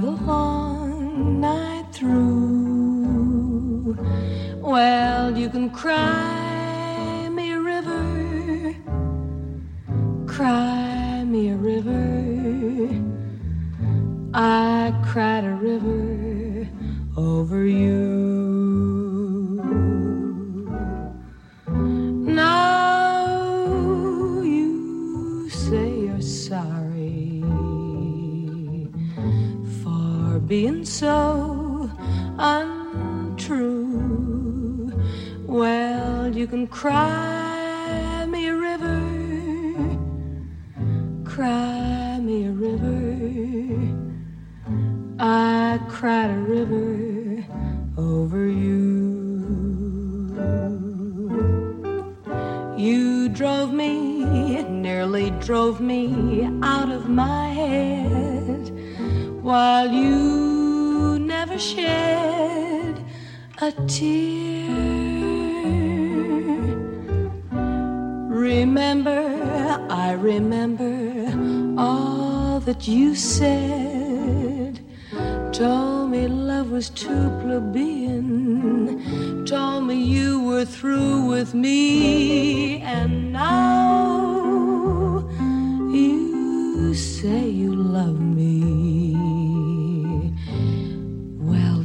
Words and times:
the 0.00 0.10
long 0.10 1.40
night 1.40 1.86
through. 1.92 3.16
Well, 4.60 5.36
you 5.36 5.50
can 5.50 5.70
cry 5.70 7.28
me 7.30 7.52
a 7.52 7.60
river, 7.60 8.74
cry 10.26 11.24
me 11.24 11.50
a 11.50 11.56
river. 11.56 13.02
I 14.34 14.92
cry. 15.04 15.31
Being 30.52 30.84
so 30.84 31.90
untrue. 32.36 33.72
Well, 35.46 36.36
you 36.36 36.46
can 36.46 36.66
cry 36.66 38.26
me 38.28 38.48
a 38.48 38.54
river, 38.54 39.00
cry 41.24 42.18
me 42.20 42.44
a 42.44 42.52
river. 42.52 43.16
I 45.18 45.80
cried 45.88 46.28
a 46.28 46.42
river 46.56 47.46
over 47.96 48.46
you. 48.46 48.82
You 52.76 53.30
drove 53.30 53.72
me, 53.72 54.62
nearly 54.64 55.30
drove 55.48 55.80
me 55.80 56.44
out 56.62 56.90
of 56.90 57.08
my 57.08 57.48
head, 57.48 58.70
while 59.42 59.90
you 59.90 61.18
never 61.18 61.58
shed 61.58 63.04
a 63.60 63.72
tear. 63.88 64.70
Remember, 68.28 69.84
I 69.90 70.12
remember 70.12 70.94
all 71.76 72.60
that 72.60 72.86
you 72.86 73.16
said. 73.16 74.78
Told 75.52 76.10
me 76.10 76.28
love 76.28 76.70
was 76.70 76.88
too 76.88 77.28
plebeian. 77.42 79.04
Told 79.44 79.88
me 79.88 79.96
you 80.02 80.40
were 80.44 80.64
through 80.64 81.26
with 81.26 81.52
me. 81.52 82.81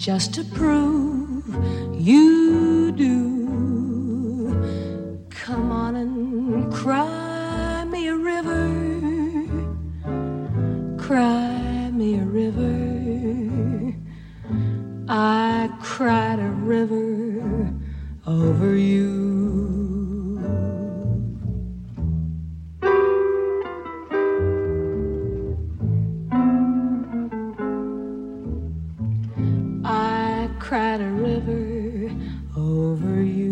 Just 0.00 0.32
to 0.32 0.42
prove 0.42 1.44
you 1.94 2.90
do, 2.92 4.48
come 5.28 5.70
on 5.70 5.94
and 5.94 6.72
cry 6.72 7.84
me 7.84 8.08
a 8.08 8.16
river. 8.16 8.66
Cry 10.96 11.90
me 11.92 12.18
a 12.18 12.24
river. 12.24 13.94
I 15.06 15.68
cried 15.82 16.38
a 16.38 16.48
river 16.48 17.74
over 18.26 18.74
you. 18.74 19.29
Cried 30.70 31.00
a 31.00 31.04
river 31.04 32.14
over 32.56 33.24
you. 33.24 33.49